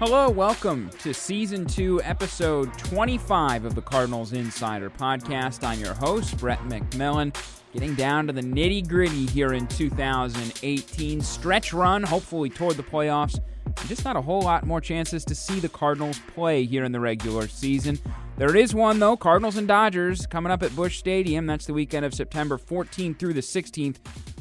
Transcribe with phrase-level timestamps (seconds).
[0.00, 5.62] Hello, welcome to season two, episode 25 of the Cardinals Insider Podcast.
[5.62, 7.36] I'm your host, Brett McMillan.
[7.74, 11.20] Getting down to the nitty gritty here in 2018.
[11.20, 13.38] Stretch run, hopefully toward the playoffs.
[13.88, 17.00] Just not a whole lot more chances to see the Cardinals play here in the
[17.00, 17.98] regular season.
[18.38, 21.44] There is one, though Cardinals and Dodgers coming up at Busch Stadium.
[21.44, 23.96] That's the weekend of September 14th through the 16th.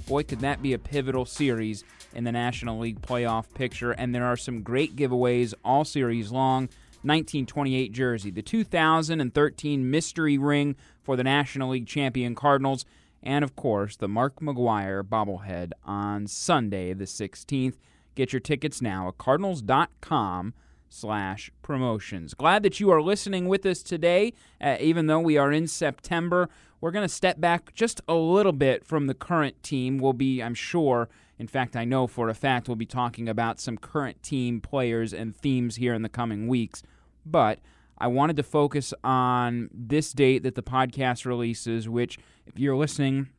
[0.08, 3.92] Boy, could that be a pivotal series in the National League playoff picture.
[3.92, 6.70] And there are some great giveaways all series long.
[7.02, 12.84] 1928 jersey, the 2013 mystery ring for the National League champion Cardinals,
[13.24, 17.78] and of course the Mark McGwire bobblehead on Sunday the 16th.
[18.16, 20.54] Get your tickets now at cardinals.com
[20.90, 22.34] slash promotions.
[22.34, 26.50] Glad that you are listening with us today, uh, even though we are in September.
[26.82, 30.00] We're going to step back just a little bit from the current team.
[30.00, 31.08] We'll be, I'm sure,
[31.40, 35.14] in fact, I know for a fact we'll be talking about some current team players
[35.14, 36.84] and themes here in the coming weeks.
[37.26, 37.60] But
[37.98, 43.30] I wanted to focus on this date that the podcast releases, which, if you're listening,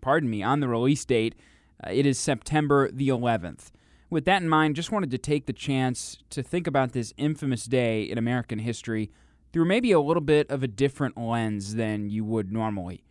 [0.00, 1.34] pardon me, on the release date,
[1.84, 3.72] uh, it is September the 11th.
[4.08, 7.64] With that in mind, just wanted to take the chance to think about this infamous
[7.64, 9.10] day in American history
[9.52, 13.02] through maybe a little bit of a different lens than you would normally.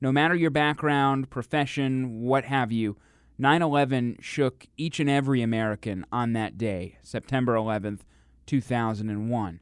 [0.00, 2.96] No matter your background, profession, what have you,
[3.38, 8.00] 9 11 shook each and every American on that day, September 11th,
[8.46, 9.60] 2001.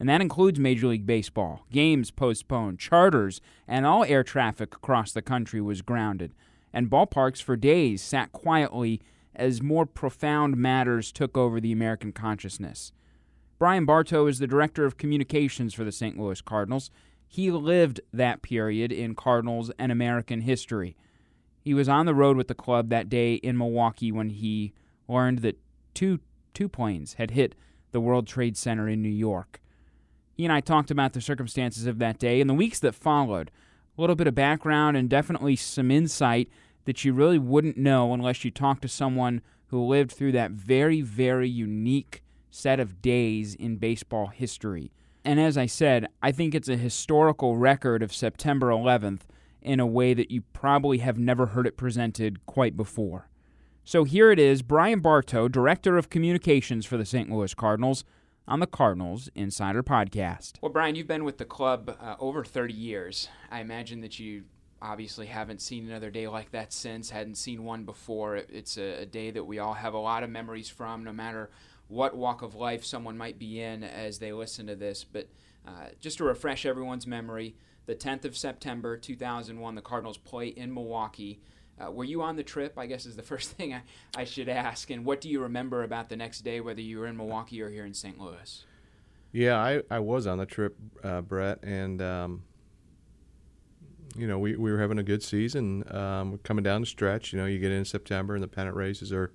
[0.00, 1.64] And that includes Major League Baseball.
[1.70, 6.32] Games postponed, charters, and all air traffic across the country was grounded.
[6.72, 9.00] And ballparks for days sat quietly
[9.34, 12.92] as more profound matters took over the American consciousness.
[13.58, 16.18] Brian Bartow is the director of communications for the St.
[16.18, 16.90] Louis Cardinals.
[17.26, 20.96] He lived that period in Cardinals and American history.
[21.64, 24.74] He was on the road with the club that day in Milwaukee when he
[25.08, 25.58] learned that
[25.94, 26.20] two
[26.52, 27.54] two planes had hit
[27.90, 29.60] the World Trade Center in New York.
[30.34, 33.50] He and I talked about the circumstances of that day and the weeks that followed.
[33.96, 36.48] A little bit of background and definitely some insight
[36.84, 41.00] that you really wouldn't know unless you talked to someone who lived through that very,
[41.00, 44.92] very unique set of days in baseball history.
[45.24, 49.20] And as I said, I think it's a historical record of September 11th
[49.64, 53.28] in a way that you probably have never heard it presented quite before.
[53.84, 57.30] So here it is Brian Bartow, Director of Communications for the St.
[57.30, 58.04] Louis Cardinals,
[58.46, 60.54] on the Cardinals Insider Podcast.
[60.60, 63.28] Well, Brian, you've been with the club uh, over 30 years.
[63.50, 64.44] I imagine that you
[64.82, 68.36] obviously haven't seen another day like that since, hadn't seen one before.
[68.36, 71.50] It's a, a day that we all have a lot of memories from, no matter
[71.88, 75.04] what walk of life someone might be in as they listen to this.
[75.04, 75.28] But
[75.66, 80.72] uh, just to refresh everyone's memory, the 10th of September 2001, the Cardinals play in
[80.72, 81.40] Milwaukee.
[81.80, 82.78] Uh, were you on the trip?
[82.78, 83.82] I guess is the first thing I,
[84.16, 84.90] I should ask.
[84.90, 87.68] And what do you remember about the next day, whether you were in Milwaukee or
[87.68, 88.18] here in St.
[88.18, 88.64] Louis?
[89.32, 92.44] Yeah, I, I was on the trip, uh, Brett, and um,
[94.16, 95.82] you know we, we were having a good season.
[95.92, 99.12] Um, coming down the stretch, you know, you get in September and the pennant races
[99.12, 99.32] are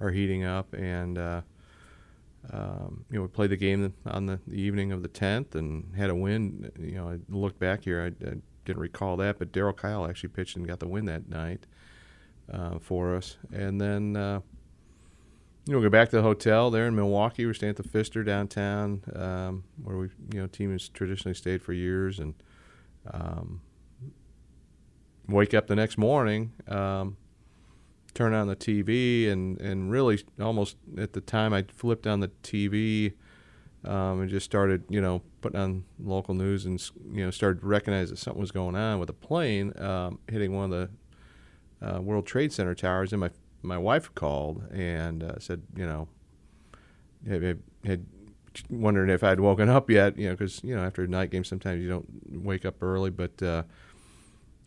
[0.00, 1.40] are heating up, and uh,
[2.52, 6.10] um, you know, we played the game on the, evening of the 10th and had
[6.10, 6.70] a win.
[6.78, 10.30] You know, I looked back here, I, I didn't recall that, but Darryl Kile actually
[10.30, 11.66] pitched and got the win that night
[12.52, 13.36] uh, for us.
[13.52, 14.40] And then, uh,
[15.66, 17.44] you know, we go back to the hotel there in Milwaukee.
[17.44, 21.62] We're staying at the Pfister downtown, um, where we, you know, team has traditionally stayed
[21.62, 22.18] for years.
[22.18, 22.34] And
[23.12, 23.60] um,
[25.28, 26.52] wake up the next morning.
[26.66, 27.16] Um,
[28.18, 32.26] turn on the TV and, and really almost at the time I flipped on the
[32.42, 33.12] TV
[33.84, 36.82] um, and just started, you know, putting on local news and,
[37.12, 40.72] you know, started recognizing that something was going on with a plane um, hitting one
[40.72, 40.90] of
[41.80, 43.12] the uh, World Trade Center towers.
[43.12, 43.30] And my,
[43.62, 46.08] my wife called and uh, said, you know,
[47.28, 48.04] had, had
[48.68, 51.44] wondering if I'd woken up yet, you know, because, you know, after a night game,
[51.44, 53.62] sometimes you don't wake up early, but, uh,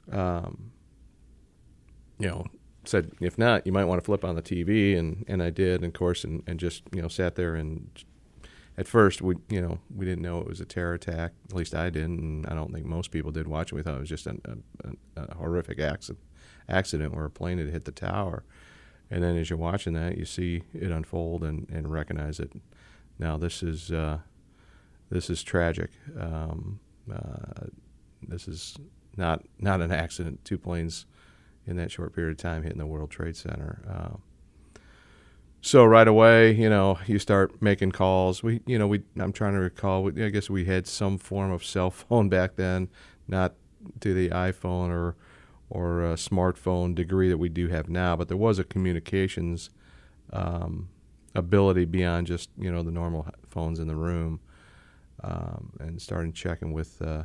[0.10, 0.72] um,
[2.18, 2.46] you know,
[2.86, 5.84] said, if not, you might want to flip on the TV, and, and I did,
[5.84, 7.90] of course, and, and just you know sat there and
[8.78, 11.34] at first we you know we didn't know it was a terror attack.
[11.50, 13.76] At least I didn't, and I don't think most people did watch it.
[13.76, 14.64] We thought it was just an,
[15.16, 16.24] a, a, horrific accident,
[16.68, 18.44] accident where a plane had hit the tower.
[19.10, 22.54] And then as you're watching that, you see it unfold and, and recognize it.
[23.20, 24.20] now this is uh,
[25.10, 25.92] this is tragic.
[26.20, 26.80] Um,
[27.14, 27.68] uh,
[28.28, 28.78] this is
[29.18, 30.44] not not an accident.
[30.46, 31.06] Two planes
[31.68, 33.84] in that short period of time hitting the World Trade Center.
[33.90, 34.18] Uh,
[35.62, 38.42] so right away, you know, you start making calls.
[38.42, 39.04] We, you know, we.
[39.20, 40.08] I'm trying to recall.
[40.08, 42.90] I guess we had some form of cell phone back then,
[43.28, 43.54] not
[44.00, 45.16] to the iPhone or
[45.70, 49.70] or smartphone degree that we do have now, but there was a communications
[50.34, 50.90] um,
[51.34, 54.40] ability beyond just you know the normal phones in the room,
[55.24, 57.24] um, and starting checking with uh,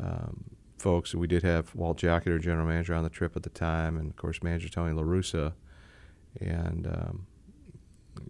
[0.00, 0.44] um,
[0.82, 1.14] folks.
[1.14, 4.16] We did have Walt Jocketty, general manager, on the trip at the time, and of
[4.16, 5.52] course manager Tony La Russa,
[6.40, 7.26] and um,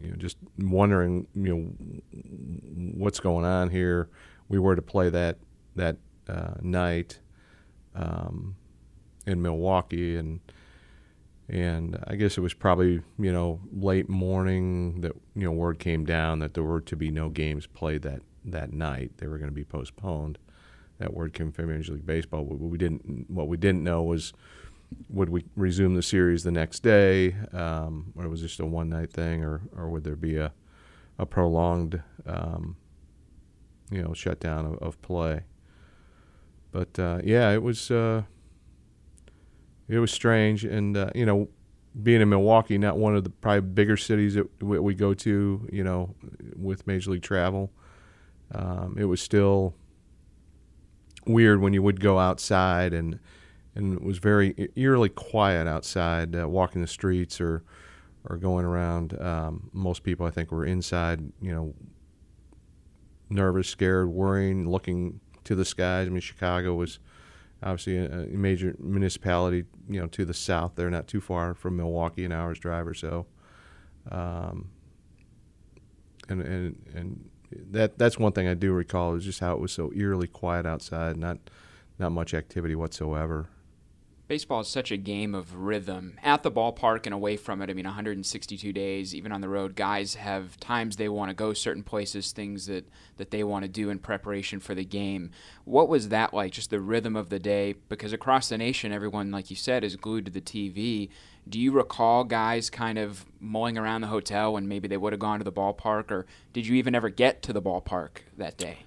[0.01, 4.11] you know just wondering you know what's going on here.
[4.49, 5.39] We were to play that
[5.77, 5.97] that
[6.29, 7.21] uh, night
[7.95, 8.57] um,
[9.27, 10.41] in Milwaukee, and
[11.49, 16.05] and I guess it was probably you know late morning that you know word came
[16.05, 19.13] down that there were to be no games played that that night.
[19.17, 20.39] They were going to be postponed.
[21.03, 22.45] That word came from Major League Baseball.
[22.45, 24.33] What we didn't what we didn't know was
[25.09, 28.89] would we resume the series the next day, um, or was it just a one
[28.89, 30.53] night thing, or or would there be a
[31.19, 32.77] a prolonged um,
[33.91, 35.43] you know shutdown of, of play?
[36.71, 38.23] But uh, yeah, it was uh,
[39.89, 41.49] it was strange, and uh, you know,
[42.01, 45.83] being in Milwaukee, not one of the probably bigger cities that we go to, you
[45.83, 46.15] know,
[46.55, 47.73] with Major League travel,
[48.55, 49.75] um, it was still
[51.27, 53.19] weird when you would go outside and
[53.75, 57.63] and it was very eerily quiet outside, uh, walking the streets or
[58.25, 59.21] or going around.
[59.21, 61.75] Um, most people, I think, were inside, you know,
[63.31, 66.07] nervous, scared, worrying, looking to the skies.
[66.07, 66.99] I mean, Chicago was
[67.63, 70.73] obviously a, a major municipality, you know, to the south.
[70.77, 73.27] They're not too far from Milwaukee, an hour's drive or so.
[74.11, 74.71] Um,
[76.29, 77.31] and and and
[77.71, 80.67] that that's one thing I do recall is just how it was so eerily quiet
[80.67, 81.39] outside, not
[81.99, 83.49] not much activity whatsoever
[84.33, 87.69] baseball is such a game of rhythm at the ballpark and away from it.
[87.69, 91.53] I mean, 162 days, even on the road, guys have times they want to go
[91.53, 92.89] certain places, things that,
[93.19, 95.33] that they want to do in preparation for the game.
[95.67, 97.75] What was that like, just the rhythm of the day?
[97.91, 101.11] Because across the nation, everyone, like you said, is glued to the TV.
[101.47, 105.21] Do you recall guys kind of mulling around the hotel when maybe they would have
[105.21, 106.25] gone to the ballpark, or
[106.55, 108.79] did you even ever get to the ballpark that day?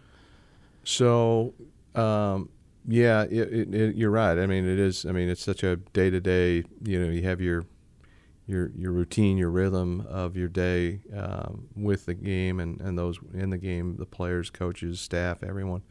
[0.83, 1.53] So,
[1.94, 2.50] um,
[2.87, 4.37] yeah, it, it, it, you're right.
[4.37, 5.05] I mean, it is.
[5.05, 6.63] I mean, it's such a day to day.
[6.83, 7.65] You know, you have your
[8.47, 13.19] your your routine, your rhythm of your day um, with the game and, and those
[13.33, 15.81] in the game, the players, coaches, staff, everyone.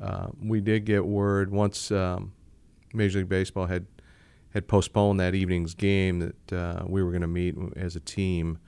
[0.00, 2.32] Uh, we did get word once um,
[2.92, 3.86] Major League Baseball had
[4.54, 8.58] had postponed that evening's game that uh, we were going to meet as a team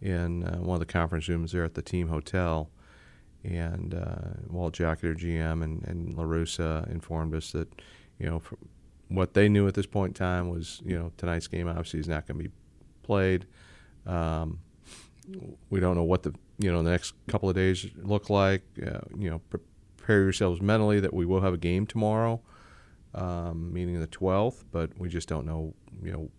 [0.00, 2.70] in uh, one of the conference rooms there at the team hotel
[3.44, 7.68] and uh, Walt Jocketty, GM, and, and La Russa informed us that,
[8.18, 8.42] you know,
[9.08, 12.08] what they knew at this point in time was, you know, tonight's game obviously is
[12.08, 12.54] not going to be
[13.02, 13.46] played.
[14.06, 14.60] Um,
[15.70, 18.62] we don't know what the, you know, the next couple of days look like.
[18.84, 19.40] Uh, you know,
[19.96, 22.40] prepare yourselves mentally that we will have a game tomorrow,
[23.14, 26.30] um, meaning the 12th, but we just don't know, you know,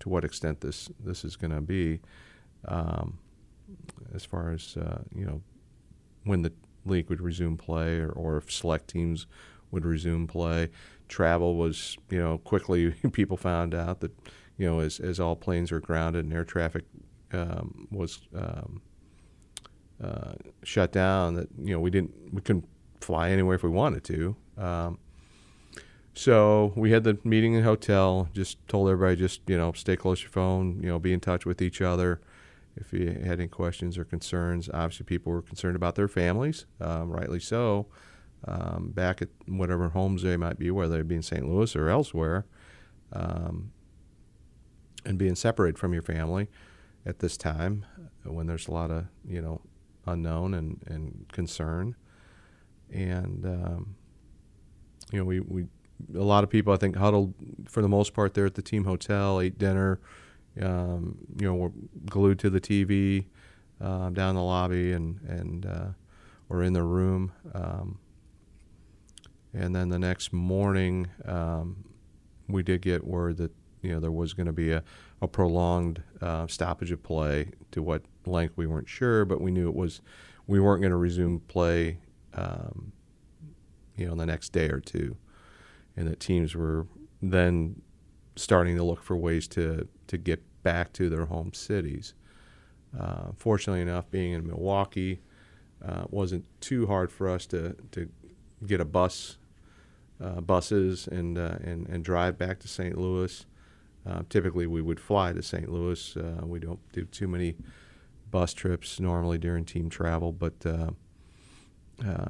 [0.00, 2.00] to what extent this this is going to be.
[2.66, 3.18] Um,
[4.14, 5.40] as far as uh, you know,
[6.24, 6.52] when the
[6.84, 9.26] league would resume play or, or if select teams
[9.70, 10.70] would resume play.
[11.08, 14.12] Travel was, you know, quickly people found out that,
[14.56, 16.84] you know, as, as all planes were grounded and air traffic
[17.32, 18.82] um, was um,
[20.02, 22.68] uh, shut down, that you know we didn't we couldn't
[23.00, 24.36] fly anywhere if we wanted to.
[24.58, 24.98] Um,
[26.14, 28.28] so we had the meeting in the hotel.
[28.34, 30.80] Just told everybody just you know stay close to your phone.
[30.82, 32.20] You know, be in touch with each other
[32.76, 34.68] if you had any questions or concerns.
[34.72, 37.86] Obviously, people were concerned about their families, um, rightly so,
[38.46, 41.46] um, back at whatever homes they might be, whether they be in St.
[41.46, 42.46] Louis or elsewhere,
[43.12, 43.72] um,
[45.04, 46.48] and being separated from your family
[47.04, 47.84] at this time
[48.24, 49.60] when there's a lot of you know
[50.06, 51.94] unknown and, and concern,
[52.90, 53.94] and um,
[55.12, 55.66] you know we, we
[56.16, 57.34] a lot of people I think huddled
[57.68, 60.00] for the most part there at the team hotel, ate dinner
[60.60, 61.72] um, you know, we're
[62.06, 63.26] glued to the TV
[63.80, 65.88] uh, down the lobby and and uh,
[66.48, 67.32] or in the room.
[67.54, 67.98] Um,
[69.54, 71.84] and then the next morning, um,
[72.48, 74.82] we did get word that you know there was going to be a,
[75.20, 77.50] a prolonged uh, stoppage of play.
[77.72, 80.02] To what length we weren't sure, but we knew it was
[80.46, 81.98] we weren't going to resume play.
[82.34, 82.92] Um,
[83.96, 85.16] you know, in the next day or two,
[85.96, 86.86] and that teams were
[87.20, 87.82] then
[88.36, 92.12] starting to look for ways to to get back to their home cities.
[92.98, 95.22] Uh, fortunately enough, being in Milwaukee
[95.82, 98.10] uh, wasn't too hard for us to, to
[98.66, 99.38] get a bus,
[100.22, 102.98] uh, buses, and, uh, and and drive back to St.
[102.98, 103.46] Louis.
[104.06, 105.72] Uh, typically, we would fly to St.
[105.72, 106.14] Louis.
[106.14, 107.56] Uh, we don't do too many
[108.30, 110.62] bus trips normally during team travel, but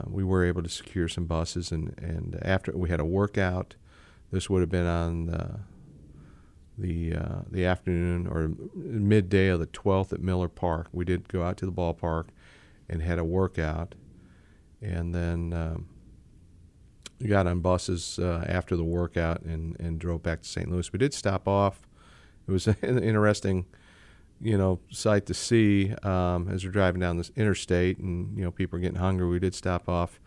[0.06, 1.72] we were able to secure some buses.
[1.72, 3.74] And, and after we had a workout,
[4.30, 5.64] this would have been on
[6.82, 10.88] the uh, the afternoon or midday of the 12th at Miller Park.
[10.92, 12.26] We did go out to the ballpark
[12.88, 13.94] and had a workout,
[14.82, 15.88] and then um,
[17.20, 20.70] we got on buses uh, after the workout and, and drove back to St.
[20.70, 20.92] Louis.
[20.92, 21.86] We did stop off.
[22.48, 23.66] It was an interesting,
[24.40, 28.50] you know, sight to see um, as we're driving down this interstate, and you know,
[28.50, 29.28] people are getting hungry.
[29.28, 30.20] We did stop off.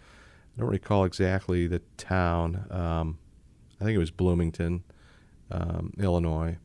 [0.56, 2.66] I don't recall exactly the town.
[2.72, 3.18] Um,
[3.82, 4.86] I think it was Bloomington
[5.52, 6.58] um, Illinois.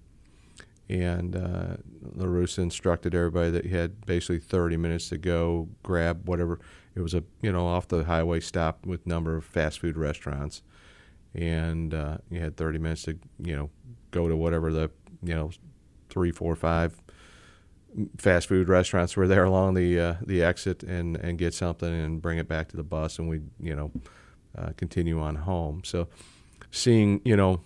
[0.89, 1.77] And uh,
[2.17, 6.59] LaRussa instructed everybody that he had basically 30 minutes to go grab whatever.
[6.97, 10.63] It was a, you know, off the highway stop with number of fast food restaurants.
[11.33, 13.71] And uh, you had 30 minutes to, you know,
[14.11, 14.91] go to whatever the,
[15.23, 15.51] you know,
[16.09, 17.01] three, four, five
[18.19, 22.23] fast food restaurants were there along the uh, the exit and and get something and
[22.23, 23.91] bring it back to the bus and we you know
[24.57, 25.83] uh, continue on home.
[25.85, 26.09] So
[26.71, 27.61] seeing you know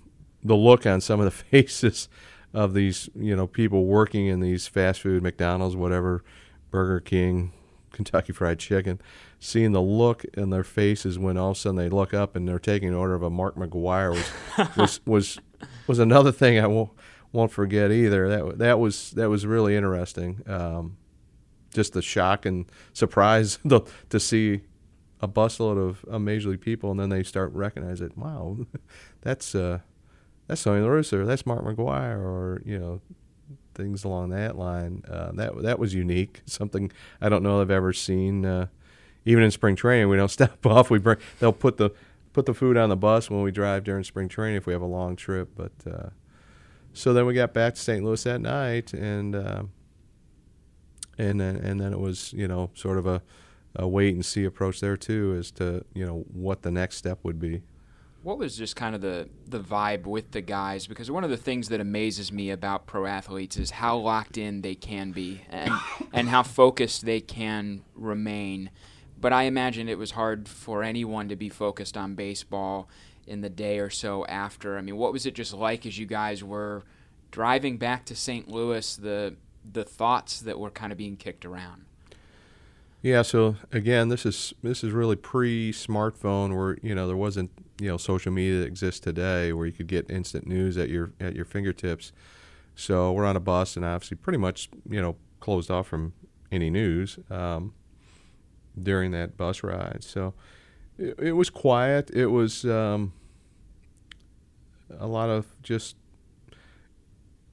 [0.44, 2.08] the look on some of the faces
[2.52, 6.22] of these you know people working in these fast food McDonald's whatever
[6.70, 7.52] Burger King
[7.92, 9.00] Kentucky Fried Chicken
[9.38, 12.48] seeing the look in their faces when all of a sudden they look up and
[12.48, 15.38] they're taking an order of a Mark McGwire was was was,
[15.86, 16.90] was another thing I won't
[17.32, 18.28] won't forget either.
[18.28, 20.42] That that was that was really interesting.
[20.46, 20.96] Um,
[21.74, 24.62] just the shock and surprise to see
[25.20, 28.56] a busload of, of major league people and then they start recognizing wow
[29.22, 29.78] that's uh
[30.46, 33.00] that's Tony LaRussa, or that's Mark McGwire, or you know,
[33.74, 35.02] things along that line.
[35.08, 36.42] Uh, that that was unique.
[36.46, 38.44] Something I don't know I've ever seen.
[38.44, 38.66] Uh,
[39.24, 40.90] even in spring training, we don't stop off.
[40.90, 41.90] We bring they'll put the
[42.32, 44.82] put the food on the bus when we drive during spring training if we have
[44.82, 45.50] a long trip.
[45.56, 46.10] But uh,
[46.92, 48.04] so then we got back to St.
[48.04, 49.62] Louis that night, and uh,
[51.18, 53.22] and then and then it was you know sort of a,
[53.76, 57.20] a wait and see approach there too as to you know what the next step
[57.22, 57.62] would be
[58.24, 60.86] what was just kind of the the vibe with the guys?
[60.86, 64.62] Because one of the things that amazes me about pro athletes is how locked in
[64.62, 65.72] they can be and
[66.12, 68.70] and how focused they can remain.
[69.20, 72.88] But I imagine it was hard for anyone to be focused on baseball
[73.26, 74.78] in the day or so after.
[74.78, 76.82] I mean, what was it just like as you guys were
[77.30, 78.48] driving back to St.
[78.48, 78.96] Louis?
[78.96, 79.36] The
[79.70, 81.84] the thoughts that were kind of being kicked around.
[83.02, 87.50] Yeah, so again, this is this is really pre-smartphone, where you know there wasn't
[87.80, 91.12] you know social media that exists today, where you could get instant news at your
[91.20, 92.12] at your fingertips.
[92.74, 96.12] So we're on a bus, and obviously pretty much you know closed off from
[96.50, 97.74] any news um,
[98.80, 100.02] during that bus ride.
[100.02, 100.34] So
[100.98, 102.10] it, it was quiet.
[102.10, 103.12] It was um,
[104.98, 105.96] a lot of just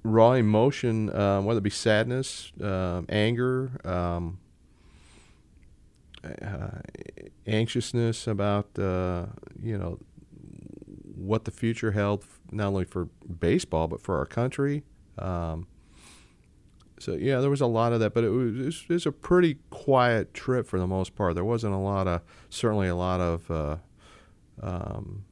[0.03, 3.71] raw emotion, uh, whether it be sadness, uh, anger.
[3.83, 4.39] Um,
[6.23, 6.79] uh,
[7.47, 9.25] anxiousness about uh,
[9.61, 9.97] you know
[11.21, 13.05] what the future held not only for
[13.39, 14.83] baseball but for our country.
[15.17, 15.67] Um,
[16.99, 19.57] so yeah, there was a lot of that, but it was, it was a pretty
[19.69, 21.35] quiet trip for the most part.
[21.35, 23.77] There wasn't a lot of certainly a lot of uh,
[24.61, 25.25] um,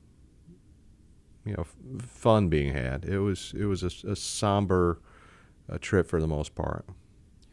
[1.45, 3.05] you know f- fun being had.
[3.05, 4.99] It was it was a, a somber
[5.71, 6.85] uh, trip for the most part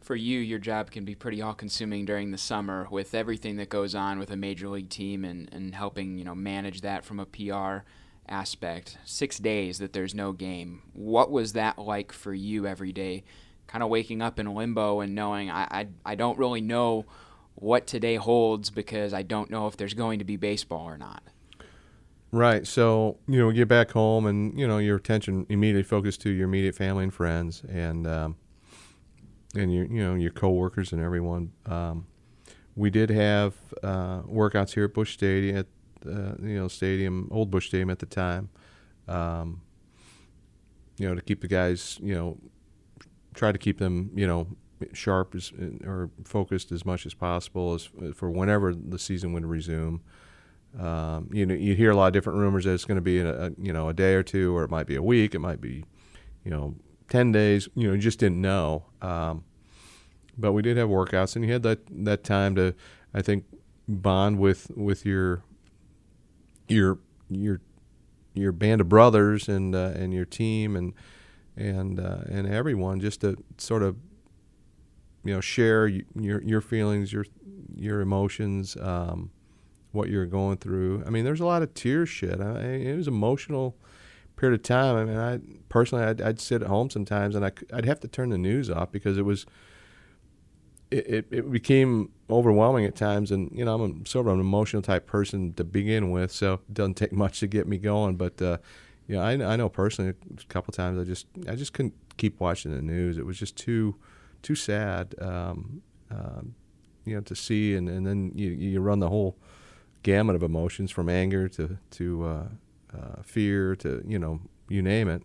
[0.07, 3.93] for you, your job can be pretty all-consuming during the summer with everything that goes
[3.93, 7.27] on with a major league team and, and helping you know manage that from a
[7.27, 7.85] PR
[8.29, 8.99] aspect.
[9.05, 10.83] Six days that there's no game.
[10.93, 13.25] What was that like for you every day?
[13.67, 17.05] Kind of waking up in limbo and knowing I, I, I don't really know
[17.55, 21.23] what today holds because I don't know if there's going to be baseball or not.
[22.33, 22.67] Right.
[22.67, 26.31] So, you know, we get back home and, you know, your attention immediately focused to
[26.31, 27.63] your immediate family and friends.
[27.69, 28.37] And, um,
[29.57, 31.53] and your you know your coworkers and everyone.
[31.67, 32.07] Um,
[32.75, 35.67] we did have uh, workouts here at Busch Stadium at
[36.09, 38.49] uh, you know stadium old Busch Stadium at the time.
[39.09, 39.63] Um,
[40.99, 42.39] you know to keep the guys you know
[43.35, 44.47] try to keep them you know
[44.93, 45.53] sharp as,
[45.85, 50.03] or focused as much as possible as for whenever the season would resume.
[50.79, 53.21] Um, you know, you hear a lot of different rumors that it's going to be
[53.21, 55.39] a, a, you know a day or two, or it might be a week, it
[55.39, 55.85] might be
[56.45, 56.75] you know
[57.09, 58.85] 10 days, you know, you just didn't know.
[59.01, 59.45] Um,
[60.37, 62.75] but we did have workouts, and you had that, that time to,
[63.15, 63.45] I think,
[63.89, 65.43] bond with with your
[66.69, 67.61] your your
[68.35, 70.93] your band of brothers and uh, and your team and
[71.57, 73.97] and uh, and everyone just to sort of
[75.25, 77.27] you know share your your feelings, your
[77.75, 79.31] your emotions, um,
[79.93, 81.03] what you're going through.
[81.07, 83.77] I mean, there's a lot of tears shit I, it was emotional
[84.37, 84.97] period of time.
[84.97, 88.09] I mean, I personally, I'd, I'd sit at home sometimes and I, would have to
[88.09, 89.47] turn the news off because it was,
[90.91, 93.31] it, it, became overwhelming at times.
[93.31, 96.55] And, you know, I'm a, sort of an emotional type person to begin with, so
[96.55, 98.17] it doesn't take much to get me going.
[98.17, 98.59] But, uh,
[99.07, 102.41] you know, I, I know personally a couple times I just, I just couldn't keep
[102.41, 103.19] watching the news.
[103.19, 103.97] It was just too,
[104.43, 106.55] too sad, um, um,
[107.05, 107.75] you know, to see.
[107.75, 109.37] And, and then you, you run the whole
[110.03, 112.45] gamut of emotions from anger to, to, uh,
[112.97, 115.23] uh, fear to you know you name it.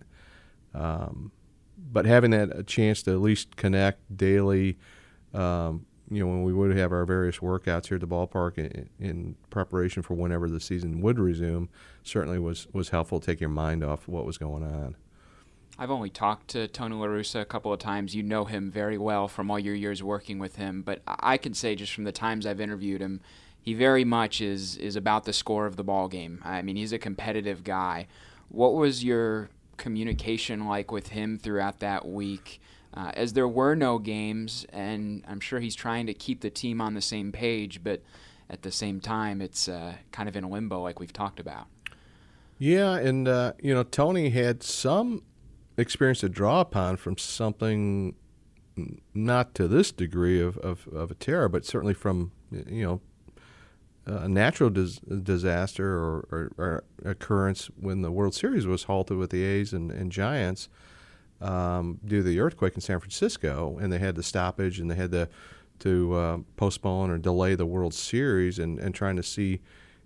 [0.73, 1.31] Um,
[1.77, 4.77] but having that a chance to at least connect daily,
[5.33, 8.89] um, you know, when we would have our various workouts here at the ballpark in,
[8.99, 11.69] in, preparation for whenever the season would resume,
[12.03, 14.97] certainly was was helpful to take your mind off what was going on.
[15.79, 18.13] I've only talked to Tony La Russa a couple of times.
[18.13, 21.53] You know him very well from all your years working with him, but I can
[21.53, 23.21] say just from the times I've interviewed him,
[23.61, 26.41] he very much is is about the score of the ball game.
[26.43, 28.07] I mean, he's a competitive guy.
[28.49, 32.59] What was your communication like with him throughout that week?
[32.93, 36.81] Uh, as there were no games, and I'm sure he's trying to keep the team
[36.81, 38.01] on the same page, but
[38.49, 41.67] at the same time, it's uh, kind of in limbo, like we've talked about.
[42.57, 45.23] Yeah, and uh, you know, Tony had some
[45.77, 48.15] experience to draw upon from something
[49.13, 53.01] not to this degree of, of, of a terror, but certainly from you know
[54.05, 59.29] a natural dis- disaster or, or, or, occurrence when the World Series was halted with
[59.29, 60.69] the A's and, and Giants
[61.41, 64.95] um, due to the earthquake in San Francisco, and they had the stoppage and they
[64.95, 65.29] had to
[65.79, 69.61] to uh, postpone or delay the World Series, and, and trying to see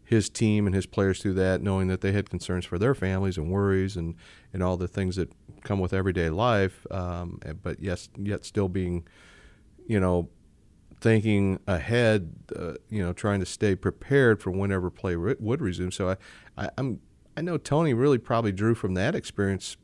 [0.06, 3.38] his team and his players through that, knowing that they had concerns for their families
[3.38, 4.15] and worries and,
[4.54, 5.30] and all the things that
[5.63, 9.06] come with everyday life, um, but yes, yet still being,
[9.88, 10.30] you know,
[11.01, 15.92] thinking ahead, uh, you know, trying to stay prepared for whenever play re- would resume.
[15.92, 16.18] So I,
[16.57, 17.01] I, I'm,
[17.36, 19.75] I know Tony really probably drew from that experience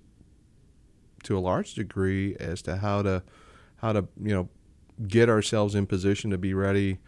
[1.23, 3.23] to a large degree as to how to,
[3.77, 4.49] how to, you know,
[5.07, 6.99] get ourselves in position to be ready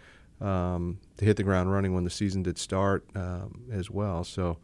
[0.41, 4.23] um, to hit the ground running when the season did start um, as well.
[4.23, 4.57] So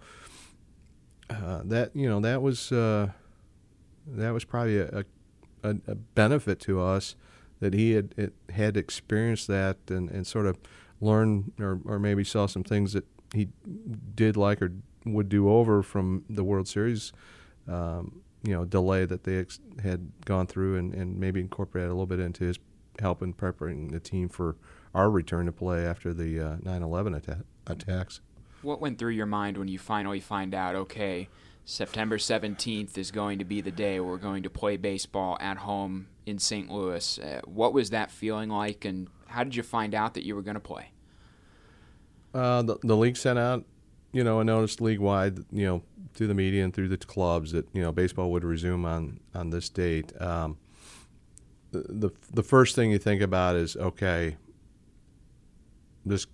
[1.30, 3.10] uh, that you know that was uh,
[4.08, 5.06] that was probably a,
[5.64, 7.16] a, a benefit to us
[7.60, 10.58] that he had it, had experienced that and, and sort of
[11.02, 13.50] learned or, or maybe saw some things that he
[14.16, 14.74] did like or
[15.06, 17.14] would do over from the World Series,
[17.68, 21.90] um, you know, delay that they ex- had gone through and, and maybe incorporate a
[21.90, 22.60] little bit into his
[23.00, 24.56] help in preparing the team for
[24.94, 28.22] our return to play after the uh, 9/11 atta- attacks.
[28.62, 30.76] What went through your mind when you finally find out?
[30.76, 31.30] Okay,
[31.64, 36.08] September 17th is going to be the day we're going to play baseball at home
[36.26, 36.70] in St.
[36.70, 37.20] Louis.
[37.20, 40.42] Uh, what was that feeling like, and how did you find out that you were
[40.42, 40.92] going to play?
[42.34, 43.66] Uh, the, the league sent out,
[44.12, 47.52] you know, a notice league wide, you know, through the media and through the clubs
[47.52, 50.12] that you know baseball would resume on on this date.
[50.22, 50.58] Um,
[51.72, 54.38] the, the first thing you think about is okay.
[56.06, 56.26] This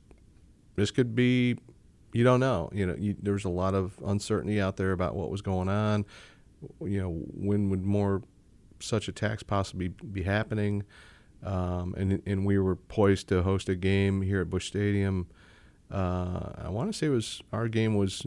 [0.75, 1.57] this could be
[2.13, 2.69] you don't know.
[2.73, 6.05] You know, you, there's a lot of uncertainty out there about what was going on.
[6.81, 8.21] You know, when would more
[8.79, 10.83] such attacks possibly be happening?
[11.43, 15.27] Um, and and we were poised to host a game here at Busch Stadium.
[15.91, 18.25] Uh, I want to say it was our game was.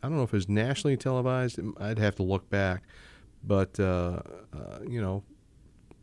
[0.00, 1.58] I don't know if it was nationally televised.
[1.80, 2.84] I'd have to look back,
[3.42, 4.20] but uh,
[4.54, 5.24] uh, you know,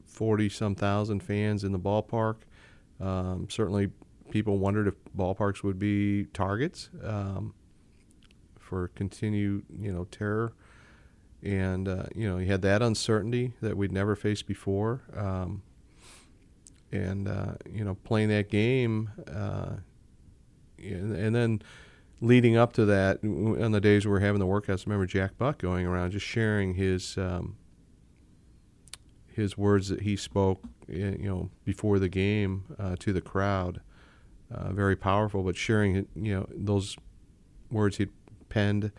[0.05, 2.37] forty some thousand fans in the ballpark.
[2.99, 3.91] Um, certainly
[4.31, 7.53] people wondered if ballparks would be targets um,
[8.59, 10.53] for continued, you know, terror.
[11.41, 15.03] And uh, you know, you had that uncertainty that we'd never faced before.
[15.15, 15.61] Um,
[16.91, 19.77] and uh, you know, playing that game, uh,
[20.91, 21.61] and, then
[22.21, 25.37] leading up to that, on the days we were having the workouts, I remember Jack
[25.37, 27.57] Buck going around just sharing his um,
[29.27, 33.81] his words that he spoke, you know, before the game uh, to the crowd
[34.53, 35.43] uh, very powerful.
[35.43, 36.97] But sharing, you know, those
[37.71, 38.11] words he'd
[38.49, 38.91] penned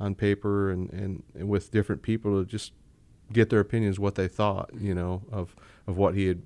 [0.00, 2.72] on paper and, and, and, with different people to just
[3.32, 5.54] get their opinions, what they thought, you know, of
[5.86, 6.42] of what he had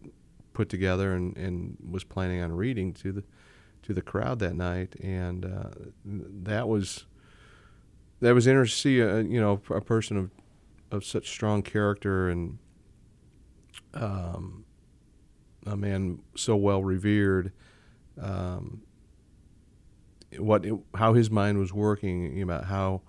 [0.52, 3.24] put together and, and was planning on reading to the
[3.82, 5.70] to the crowd that night, and uh,
[6.04, 7.06] that was
[8.20, 10.30] that was interesting to see, a, you know, a person of
[10.90, 12.58] of such strong character and
[13.94, 14.64] um,
[15.66, 17.52] a man so well revered
[18.20, 18.82] um,
[20.38, 20.64] what
[20.94, 23.02] how his mind was working about how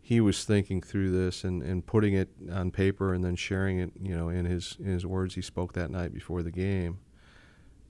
[0.00, 3.90] he was thinking through this and, and putting it on paper and then sharing it
[4.00, 6.98] you know in his in his words he spoke that night before the game.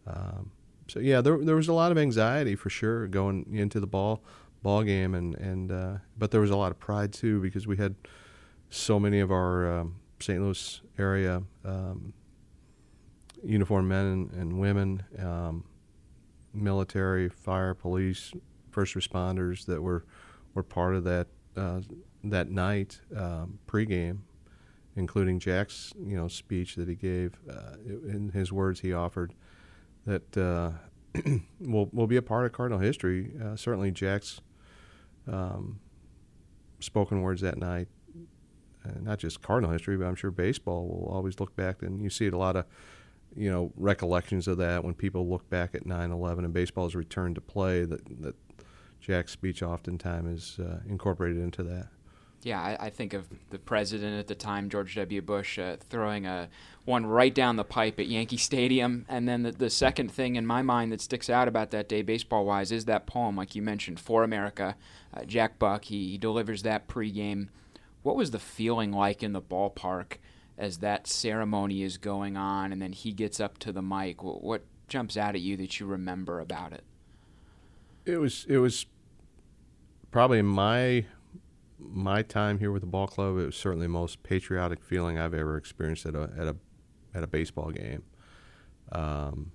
[0.07, 0.53] Um,
[0.89, 4.23] so yeah, there there was a lot of anxiety for sure going into the ball
[4.63, 7.77] ball game, and and uh, but there was a lot of pride too because we
[7.77, 7.95] had
[8.71, 10.41] so many of our um, St.
[10.41, 12.13] Louis area um,
[13.45, 15.65] uniformed men and, and women, um,
[16.53, 18.33] military, fire, police,
[18.71, 20.05] first responders that were
[20.55, 21.81] were part of that uh,
[22.23, 24.19] that night um, pregame,
[24.95, 27.39] including Jack's you know speech that he gave.
[27.49, 29.35] Uh, in his words, he offered
[30.07, 30.71] that uh,
[31.61, 33.33] will will be a part of Cardinal history.
[33.43, 34.41] Uh, certainly, Jack's
[35.31, 35.81] um,
[36.81, 37.89] spoken words that night,
[38.85, 41.83] uh, not just Cardinal history, but I'm sure baseball will always look back.
[41.83, 42.65] And you see a lot of
[43.35, 47.41] you know recollections of that when people look back at 9/11 and baseball's return to
[47.41, 47.85] play.
[47.85, 48.35] That that
[49.01, 51.89] Jack's speech oftentimes is uh, incorporated into that.
[52.47, 55.21] Yeah, I, I, think of the president at the time, George W.
[55.21, 56.49] Bush, uh, throwing a
[56.85, 60.47] one right down the pipe at Yankee Stadium, and then the, the second thing in
[60.47, 63.99] my mind that sticks out about that day, baseball-wise, is that poem, like you mentioned,
[63.99, 64.77] "For America."
[65.13, 67.49] Uh, Jack Buck, he, he delivers that pregame.
[68.05, 70.19] What was the feeling like in the ballpark
[70.57, 74.23] as that ceremony is going on, and then he gets up to the mic?
[74.23, 76.85] What, what jumps out at you that you remember about it?
[78.05, 78.87] It was it was
[80.13, 81.07] probably my
[81.79, 85.35] my time here with the ball club, it was certainly the most patriotic feeling I've
[85.35, 86.57] ever experienced at a at a
[87.15, 88.03] at a baseball game.
[88.93, 89.53] Um,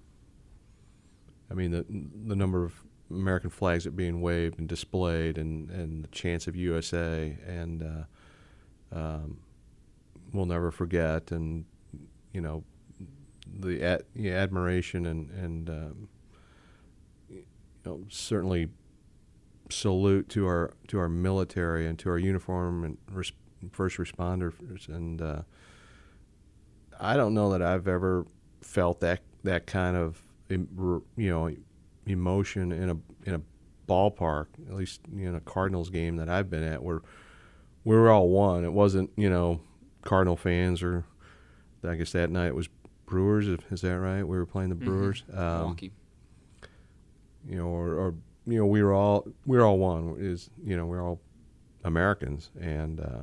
[1.50, 1.86] I mean the
[2.28, 2.74] the number of
[3.10, 8.98] American flags that being waved and displayed, and, and the chants of USA, and uh,
[8.98, 9.40] um,
[10.34, 11.66] we'll never forget, and
[12.34, 12.64] you know
[13.60, 16.08] the, ad, the admiration and and um,
[17.30, 17.44] you
[17.86, 18.70] know certainly
[19.72, 23.32] salute to our to our military and to our uniform and res-
[23.72, 25.42] first responders and uh,
[27.00, 28.26] I don't know that I've ever
[28.62, 31.50] felt that that kind of you know
[32.06, 33.42] emotion in a in a
[33.88, 37.02] ballpark at least in a Cardinals game that I've been at where
[37.84, 39.62] we were all one it wasn't you know
[40.04, 41.06] Cardinal fans or
[41.84, 42.70] I guess that night it was
[43.06, 44.86] Brewers is that right we were playing the mm-hmm.
[44.86, 45.40] Brewers mm-hmm.
[45.40, 45.78] um,
[47.48, 48.16] you know or, or
[48.52, 50.18] you know, we were all we were all one.
[50.20, 51.22] Is you know, we're all
[51.84, 53.22] Americans, and uh,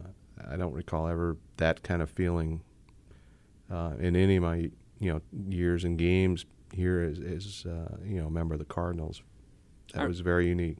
[0.50, 2.62] I don't recall ever that kind of feeling
[3.70, 8.20] uh, in any of my you know years and games here as, as uh, you
[8.20, 9.22] know a member of the Cardinals.
[9.92, 10.78] That I, was very unique.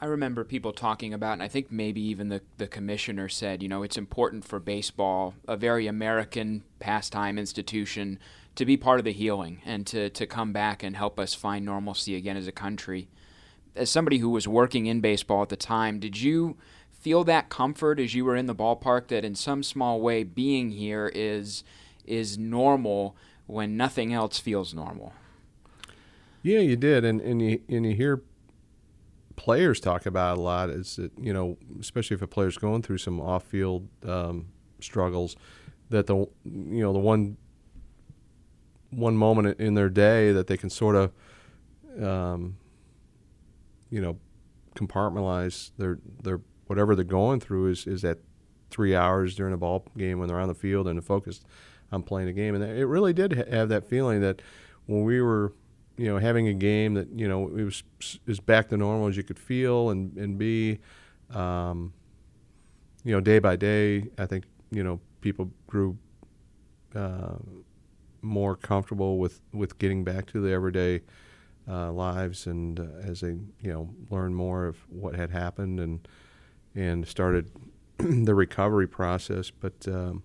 [0.00, 3.68] I remember people talking about, and I think maybe even the, the commissioner said, you
[3.70, 8.18] know, it's important for baseball, a very American pastime institution,
[8.56, 11.64] to be part of the healing and to, to come back and help us find
[11.64, 13.08] normalcy again as a country
[13.76, 16.56] as somebody who was working in baseball at the time, did you
[16.92, 20.70] feel that comfort as you were in the ballpark that in some small way being
[20.70, 21.64] here is
[22.04, 25.12] is normal when nothing else feels normal?
[26.42, 28.22] Yeah, you did, and and you and you hear
[29.36, 30.70] players talk about a lot.
[30.70, 34.46] Is that you know, especially if a player's going through some off-field um,
[34.80, 35.36] struggles,
[35.90, 37.36] that the you know the one
[38.90, 41.12] one moment in their day that they can sort of
[42.02, 42.56] um,
[43.94, 44.18] you know
[44.74, 48.18] compartmentalize their their whatever they're going through is is that
[48.68, 51.44] three hours during a ball game when they're on the field and focused
[51.92, 52.56] on playing the game.
[52.56, 54.42] And it really did have that feeling that
[54.86, 55.52] when we were,
[55.96, 57.84] you know, having a game that you know it was
[58.26, 60.80] as back to normal as you could feel and and be,
[61.32, 61.92] um,
[63.04, 64.08] you know, day by day.
[64.18, 65.96] I think you know people grew.
[66.96, 67.34] Uh,
[68.22, 71.02] more comfortable with, with getting back to the everyday
[71.68, 76.06] uh, lives, and uh, as they you know learned more of what had happened and
[76.74, 77.50] and started
[77.98, 79.50] the recovery process.
[79.50, 80.22] But um,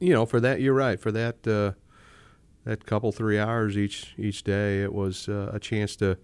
[0.00, 0.98] you know, for that, you're right.
[0.98, 1.72] For that uh,
[2.64, 6.18] that couple three hours each each day, it was uh, a chance to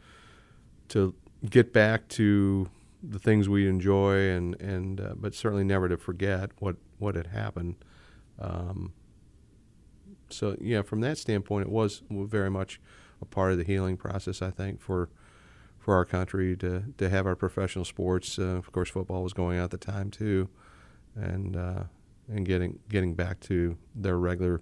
[0.89, 1.15] to
[1.49, 2.69] get back to
[3.03, 7.29] the things we enjoy, and and uh, but certainly never to forget what what had
[7.29, 7.77] happened.
[8.41, 8.93] Um,
[10.31, 12.81] so yeah, from that standpoint, it was very much
[13.21, 14.43] a part of the healing process.
[14.43, 15.09] I think for
[15.89, 18.39] for our country to to have our professional sports.
[18.39, 20.49] Uh, of course, football was going on at the time too,
[21.15, 21.85] and uh,
[22.29, 24.61] and getting getting back to their regular,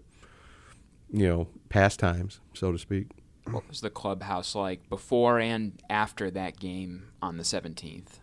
[1.12, 3.08] you know, pastimes, so to speak.
[3.50, 8.20] What was the clubhouse like before and after that game on the seventeenth?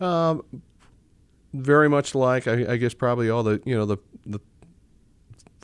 [0.00, 0.42] Um,
[1.54, 4.40] very much like I, I guess probably all the you know the the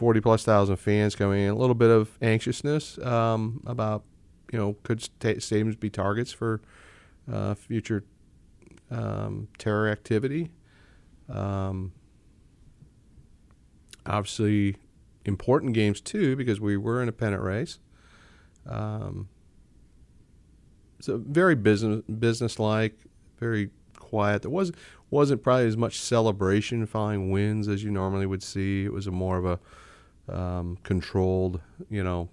[0.03, 1.51] 40 plus thousand fans coming in.
[1.51, 4.03] A little bit of anxiousness um, about,
[4.53, 6.61] you know, could stadiums be targets for
[7.33, 8.03] uh, future
[8.91, 10.51] um, terror activity?
[11.29, 11.93] Um,
[14.05, 14.75] obviously,
[15.25, 17.79] important games too because we were in a pennant race.
[18.69, 19.29] Um,
[20.99, 22.99] so very business business-like,
[23.39, 24.43] very quiet.
[24.43, 24.73] There was
[25.11, 28.85] wasn't probably as much celebration following wins as you normally would see.
[28.85, 29.61] It was a more of a
[30.29, 32.29] um, controlled, you know.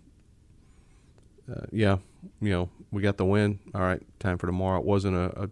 [1.49, 1.97] Uh, yeah,
[2.41, 3.59] you know, we got the win.
[3.73, 4.79] All right, time for tomorrow.
[4.79, 5.49] It wasn't a, a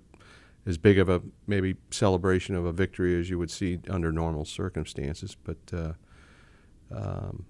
[0.65, 4.45] as big of a maybe celebration of a victory as you would see under normal
[4.45, 5.57] circumstances, but.
[5.73, 5.93] Uh,
[6.89, 7.45] um,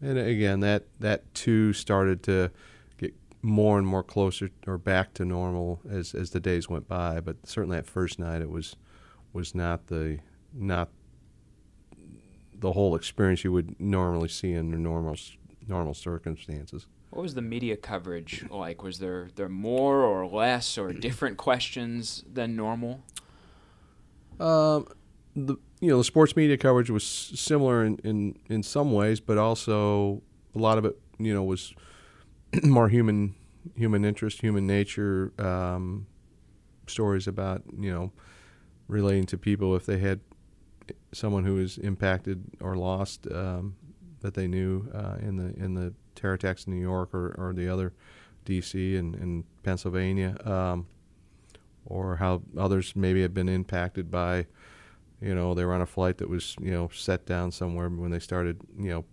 [0.00, 2.50] and again, that that too started to
[2.98, 7.20] get more and more closer or back to normal as as the days went by.
[7.20, 8.76] But certainly that first night, it was
[9.32, 10.18] was not the
[10.52, 10.88] not
[12.62, 15.16] the whole experience you would normally see under normal
[15.68, 16.86] normal circumstances.
[17.10, 18.82] What was the media coverage like?
[18.82, 23.02] Was there there more or less or different questions than normal?
[24.40, 24.86] Um,
[25.36, 29.36] the you know the sports media coverage was similar in, in, in some ways, but
[29.36, 30.22] also
[30.54, 31.74] a lot of it you know was
[32.62, 33.34] more human
[33.74, 36.06] human interest, human nature um,
[36.86, 38.12] stories about you know
[38.88, 40.20] relating to people if they had
[41.12, 43.76] someone who was impacted or lost um,
[44.20, 47.52] that they knew uh, in the in the terror attacks in New York or, or
[47.54, 47.92] the other
[48.44, 48.96] D.C.
[48.96, 50.86] and, and Pennsylvania, um,
[51.86, 54.46] or how others maybe have been impacted by
[55.22, 58.10] you know, they were on a flight that was, you know, set down somewhere when
[58.10, 59.04] they started, you know,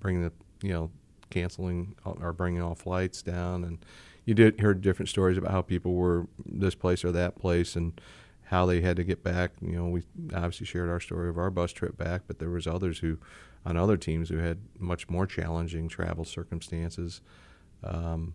[0.00, 0.90] bringing the, you know,
[1.28, 3.64] canceling or bringing all flights down.
[3.64, 3.84] And
[4.24, 8.00] you did hear different stories about how people were this place or that place and
[8.48, 9.52] how they had to get back.
[9.60, 10.02] You know, we
[10.34, 13.18] obviously shared our story of our bus trip back, but there was others who,
[13.66, 17.20] on other teams, who had much more challenging travel circumstances.
[17.84, 18.34] Um,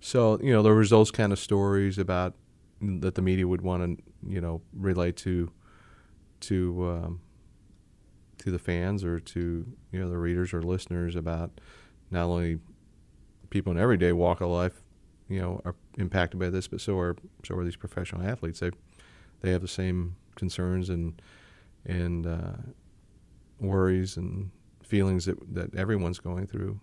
[0.00, 2.34] so you know, there was those kind of stories about
[2.80, 5.50] that the media would want to you know relate to
[6.40, 7.20] to um,
[8.38, 11.50] to the fans or to you know the readers or listeners about
[12.10, 12.58] not only
[13.48, 14.82] people in everyday walk of life
[15.28, 18.60] you know are impacted by this but so are so are these professional athletes.
[18.60, 18.70] They
[19.40, 21.20] they have the same concerns and
[21.84, 22.56] and uh,
[23.60, 24.50] worries and
[24.82, 26.80] feelings that that everyone's going through.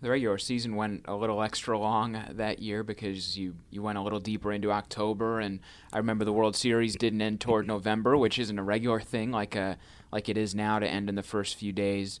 [0.00, 4.02] The regular season went a little extra long that year because you, you went a
[4.02, 5.60] little deeper into October, and
[5.94, 9.56] I remember the World Series didn't end toward November, which isn't a regular thing like
[9.56, 9.74] a uh,
[10.12, 12.20] like it is now to end in the first few days.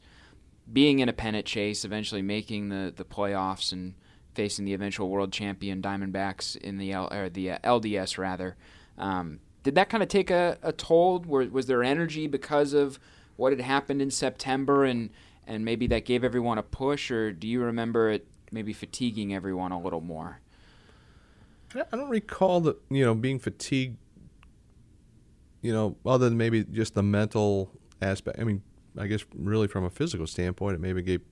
[0.72, 3.94] Being in a pennant chase, eventually making the, the playoffs and
[4.34, 8.56] facing the eventual world champion Diamondbacks in the L, or the uh, LDS rather.
[8.98, 11.20] Um, did that kind of take a, a toll?
[11.20, 12.98] Were, was there energy because of
[13.36, 15.10] what had happened in September and
[15.46, 19.72] and maybe that gave everyone a push, or do you remember it maybe fatiguing everyone
[19.72, 20.40] a little more?
[21.74, 23.98] I don't recall that you know being fatigued.
[25.60, 27.70] You know, other than maybe just the mental
[28.02, 28.38] aspect.
[28.38, 28.62] I mean,
[28.98, 31.22] I guess really from a physical standpoint, it maybe gave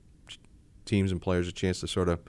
[0.84, 2.20] teams and players a chance to sort of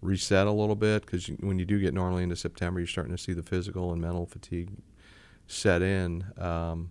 [0.00, 3.22] reset a little bit because when you do get normally into September, you're starting to
[3.22, 4.70] see the physical and mental fatigue
[5.46, 6.24] set in.
[6.38, 6.90] Um,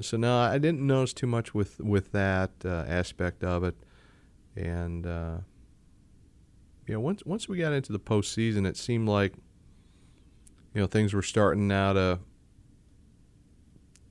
[0.00, 3.76] so no, I didn't notice too much with with that uh, aspect of it,
[4.56, 5.38] and uh,
[6.86, 9.34] you know once once we got into the postseason, it seemed like
[10.74, 12.18] you know things were starting now to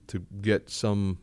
[0.08, 1.17] to get some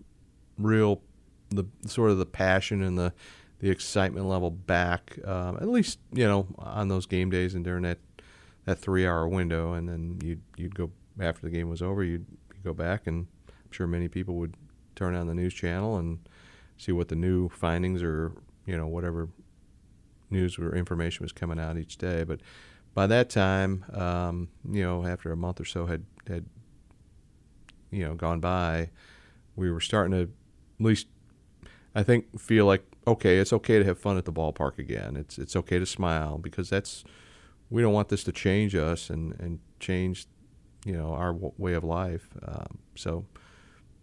[0.59, 1.03] real
[1.51, 3.13] the sort of the passion and the
[3.61, 5.19] the excitement level back.
[5.25, 7.99] Um, at least you know on those game days and during that
[8.65, 10.91] that three hour window, and then you'd you'd go
[11.21, 14.55] after the game was over, you'd, you'd go back and I'm sure many people would
[14.95, 16.19] turn on the news channel and
[16.77, 18.33] see what the new findings or
[18.67, 19.29] you know whatever
[20.31, 22.25] news or information was coming out each day.
[22.25, 22.41] But
[22.95, 26.47] by that time, um, you know, after a month or so had had
[27.91, 28.91] you know gone by,
[29.57, 31.09] we were starting to at least
[31.95, 35.17] I think feel like okay, it's okay to have fun at the ballpark again.
[35.17, 37.05] It's it's okay to smile because that's
[37.71, 40.27] we don't want this to change us and and change
[40.85, 42.29] you know our w- way of life.
[42.47, 43.25] Um, so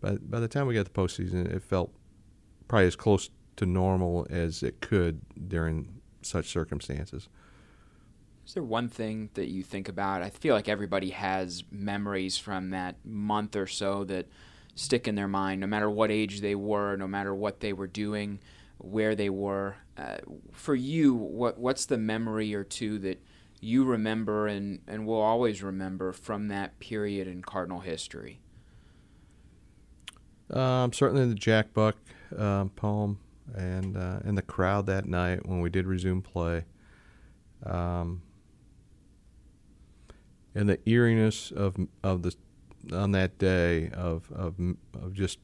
[0.02, 1.94] by by the time we got the postseason, it felt
[2.68, 7.30] probably as close to normal as it could during such circumstances.
[8.46, 10.22] Is there one thing that you think about?
[10.22, 14.28] I feel like everybody has memories from that month or so that
[14.76, 17.88] stick in their mind, no matter what age they were, no matter what they were
[17.88, 18.40] doing,
[18.78, 19.76] where they were.
[19.98, 20.18] Uh,
[20.52, 23.24] for you, what what's the memory or two that
[23.62, 28.40] you remember and, and will always remember from that period in Cardinal history?
[30.52, 31.96] Um, certainly the Jack Buck
[32.38, 33.20] um, poem
[33.56, 36.66] and uh, in the crowd that night when we did resume play.
[37.66, 38.22] Um,
[40.54, 42.36] and the eeriness of of the
[42.94, 44.56] on that day of of,
[44.94, 45.40] of just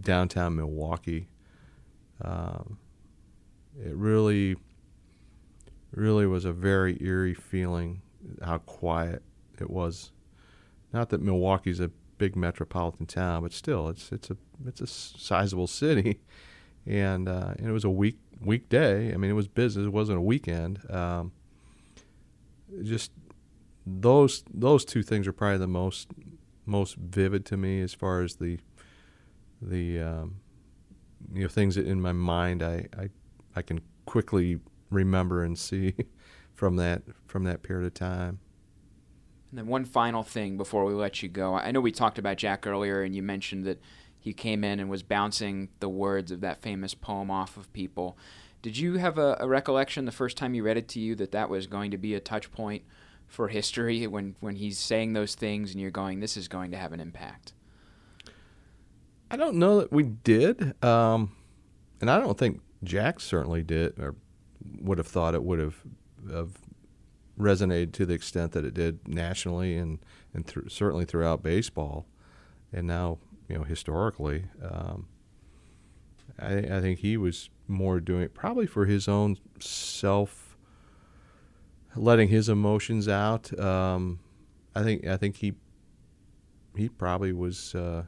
[0.00, 1.28] downtown Milwaukee.
[2.22, 2.78] Um,
[3.80, 4.56] it really,
[5.92, 8.02] really was a very eerie feeling
[8.42, 9.22] how quiet
[9.60, 10.12] it was.
[10.92, 15.66] Not that Milwaukee's a big metropolitan town, but still, it's it's a it's a sizable
[15.66, 16.20] city,
[16.86, 19.12] and uh, and it was a week weekday.
[19.12, 19.86] I mean, it was business.
[19.86, 20.80] It wasn't a weekend.
[20.90, 21.32] Um,
[22.82, 23.12] just
[23.86, 26.08] those those two things are probably the most
[26.66, 28.58] most vivid to me as far as the
[29.62, 30.36] the um,
[31.32, 33.08] you know things in my mind I, I
[33.56, 35.94] I can quickly remember and see
[36.54, 38.40] from that from that period of time.
[39.50, 41.54] And then one final thing before we let you go.
[41.54, 43.80] I know we talked about Jack earlier, and you mentioned that
[44.18, 48.18] he came in and was bouncing the words of that famous poem off of people.
[48.60, 51.32] Did you have a, a recollection the first time you read it to you that
[51.32, 52.82] that was going to be a touch point
[53.26, 56.76] for history when, when he's saying those things and you're going, this is going to
[56.76, 57.52] have an impact?
[59.30, 60.82] I don't know that we did.
[60.84, 61.36] Um,
[62.00, 64.14] and I don't think Jack certainly did or
[64.80, 65.82] would have thought it would have,
[66.30, 66.52] have
[67.38, 69.98] resonated to the extent that it did nationally and,
[70.34, 72.06] and th- certainly throughout baseball.
[72.72, 75.08] And now, you know, historically, um,
[76.38, 80.56] I, I think he was more doing it probably for his own self,
[81.96, 83.58] letting his emotions out.
[83.58, 84.20] Um,
[84.74, 85.54] I think I think he
[86.76, 88.04] he probably was, uh,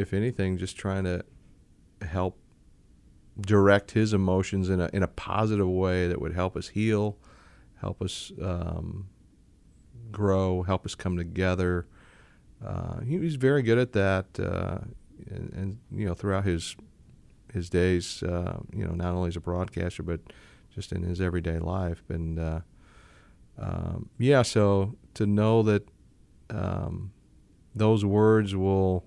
[0.00, 1.24] if anything, just trying to
[2.02, 2.38] help
[3.40, 7.16] direct his emotions in a in a positive way that would help us heal,
[7.80, 9.08] help us um,
[10.10, 11.86] grow, help us come together.
[12.64, 14.78] Uh, he was very good at that, uh,
[15.30, 16.76] and, and, you know throughout his
[17.52, 20.20] his days, uh, you know not only as a broadcaster but
[20.74, 22.02] just in his everyday life.
[22.08, 22.60] And uh,
[23.58, 25.88] um, yeah, so to know that
[26.48, 27.12] um,
[27.74, 29.04] those words will,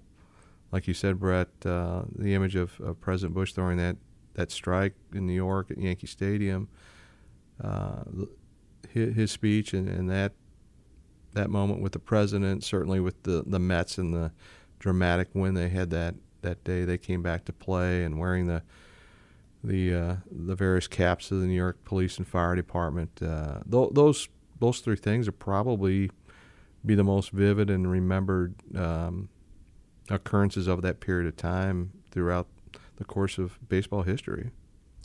[0.73, 3.95] like you said, Brett, uh, the image of, of President Bush throwing that
[4.33, 6.67] that strike in New York at Yankee Stadium,
[7.63, 8.01] uh,
[8.89, 10.31] his, his, speech and, and that
[11.33, 14.31] that moment with the president, certainly with the, the Mets and the
[14.79, 18.63] dramatic win they had that, that day, they came back to play and wearing the
[19.63, 23.21] the uh, the various caps of the New York Police and Fire Department.
[23.21, 24.27] Uh, th- those
[24.59, 26.09] those three things are probably
[26.83, 29.29] be the most vivid and remembered um,
[30.09, 32.47] occurrences of that period of time throughout
[32.97, 34.51] the course of baseball history.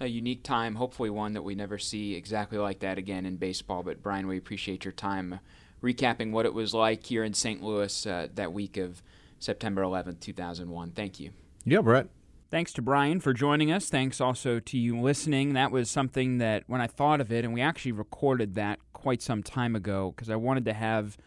[0.00, 3.82] A unique time, hopefully one that we never see exactly like that again in baseball.
[3.82, 5.40] But Brian, we appreciate your time
[5.82, 7.62] recapping what it was like here in St.
[7.62, 9.02] Louis uh, that week of
[9.38, 10.92] September 11th, 2001.
[10.92, 11.30] Thank you.
[11.64, 12.08] Yeah, Brett.
[12.50, 13.90] Thanks to Brian for joining us.
[13.90, 15.52] Thanks also to you listening.
[15.52, 19.20] That was something that when I thought of it, and we actually recorded that quite
[19.20, 21.18] some time ago because I wanted to have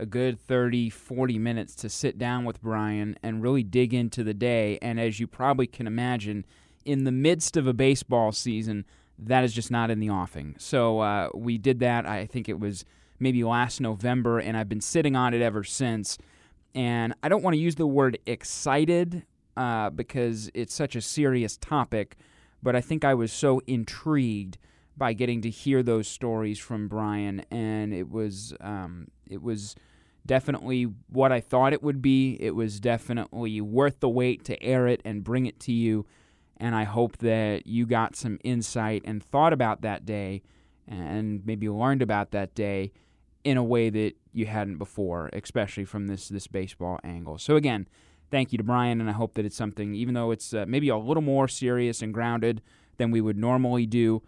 [0.00, 4.32] a good 30, 40 minutes to sit down with Brian and really dig into the
[4.32, 4.78] day.
[4.80, 6.46] And as you probably can imagine,
[6.84, 8.86] in the midst of a baseball season,
[9.18, 10.54] that is just not in the offing.
[10.58, 12.06] So uh, we did that.
[12.06, 12.86] I think it was
[13.18, 16.16] maybe last November, and I've been sitting on it ever since.
[16.74, 19.24] And I don't want to use the word excited
[19.56, 22.16] uh, because it's such a serious topic,
[22.62, 24.56] but I think I was so intrigued
[24.96, 29.74] by getting to hear those stories from Brian, and it was um, it was
[30.30, 32.36] definitely what I thought it would be.
[32.38, 36.06] It was definitely worth the wait to air it and bring it to you.
[36.56, 40.42] And I hope that you got some insight and thought about that day
[40.86, 42.92] and maybe learned about that day
[43.42, 47.36] in a way that you hadn't before, especially from this this baseball angle.
[47.36, 47.88] So again,
[48.30, 50.90] thank you to Brian, and I hope that it's something, even though it's uh, maybe
[50.90, 52.62] a little more serious and grounded
[52.98, 54.22] than we would normally do.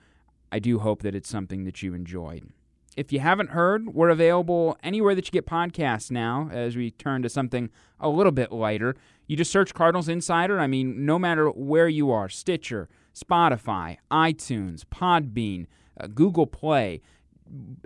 [0.50, 2.50] I do hope that it's something that you enjoyed.
[2.96, 7.22] If you haven't heard, we're available anywhere that you get podcasts now as we turn
[7.22, 8.96] to something a little bit lighter.
[9.26, 10.60] You just search Cardinals Insider.
[10.60, 15.66] I mean, no matter where you are Stitcher, Spotify, iTunes, Podbean,
[15.98, 17.00] uh, Google Play,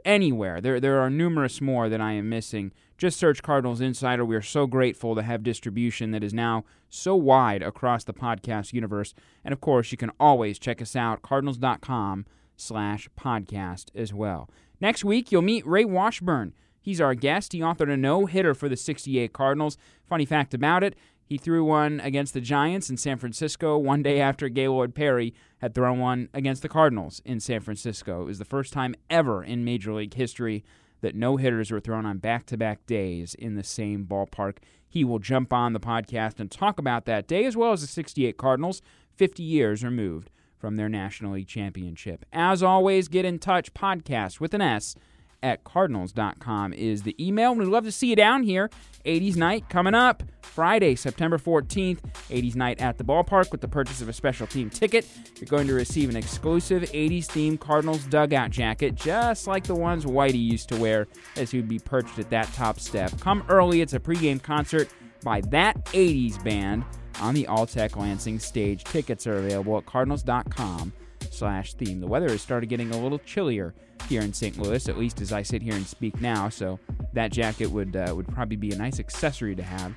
[0.05, 0.61] anywhere.
[0.61, 2.73] There, there are numerous more that I am missing.
[2.99, 4.25] Just search Cardinals Insider.
[4.25, 8.73] We are so grateful to have distribution that is now so wide across the podcast
[8.73, 9.15] universe.
[9.45, 12.27] And of course, you can always check us out, cardinals.com
[12.57, 14.49] slash podcast as well.
[14.81, 16.53] Next week, you'll meet Ray Washburn.
[16.81, 17.53] He's our guest.
[17.53, 19.77] He authored a no hitter for the 68 Cardinals.
[20.09, 24.21] Funny fact about it, he threw one against the Giants in San Francisco one day
[24.21, 28.23] after Gaylord Perry had thrown one against the Cardinals in San Francisco.
[28.23, 30.65] It was the first time ever in Major League history
[31.01, 34.59] that no hitters were thrown on back to back days in the same ballpark.
[34.87, 37.89] He will jump on the podcast and talk about that day as well as the
[37.89, 38.81] 68 Cardinals,
[39.17, 40.31] 50 years removed
[40.67, 42.27] from their National League championship.
[42.33, 44.97] As always, get in touch, podcast with an S
[45.41, 47.55] at cardinals.com is the email.
[47.55, 48.69] We'd love to see you down here.
[49.05, 52.01] 80s night coming up Friday, September 14th.
[52.31, 55.07] 80s night at the ballpark with the purchase of a special team ticket.
[55.37, 60.05] You're going to receive an exclusive 80s themed Cardinals dugout jacket, just like the ones
[60.05, 61.07] Whitey used to wear
[61.37, 63.13] as he would be perched at that top step.
[63.21, 63.83] Come early.
[63.83, 64.89] It's a pregame concert
[65.23, 66.85] by that 80s band
[67.21, 68.85] on the Alltech Lansing stage.
[68.85, 70.93] Tickets are available at cardinals.com
[71.31, 72.01] slash theme.
[72.01, 73.75] The weather has started getting a little chillier
[74.09, 74.59] here in St.
[74.59, 76.79] Louis, at least as I sit here and speak now, so
[77.13, 79.95] that jacket would uh, would probably be a nice accessory to have,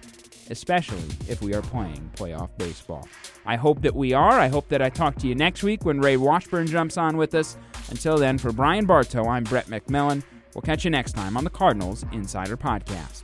[0.49, 3.07] especially if we are playing playoff baseball.
[3.45, 4.39] I hope that we are.
[4.39, 7.36] I hope that I talk to you next week when Ray Washburn jumps on with
[7.36, 7.57] us.
[7.89, 10.24] Until then, for Brian Bartow, I'm Brett McMillan.
[10.53, 13.24] We'll catch you next time on the Cardinals Insider Podcast.